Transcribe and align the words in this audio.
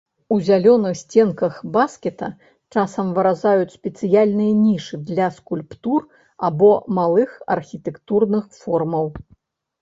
У 0.33 0.35
зялёных 0.45 0.93
сценках 0.99 1.57
баскета 1.75 2.29
часам 2.75 3.11
выразаюць 3.17 3.75
спецыяльныя 3.77 4.55
нішы 4.63 4.99
для 5.11 5.27
скульптур 5.37 6.01
або 6.49 6.71
малых 7.01 7.37
архітэктурных 7.59 8.43
формаў. 8.65 9.07